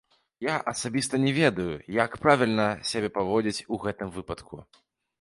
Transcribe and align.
Я 0.45 0.53
асабіста 0.71 1.19
не 1.25 1.33
ведаю, 1.41 1.75
як 1.99 2.11
правільна 2.25 2.67
сябе 2.95 3.15
паводзіць 3.21 3.65
у 3.75 3.83
гэтым 3.89 4.07
выпадку. 4.21 4.55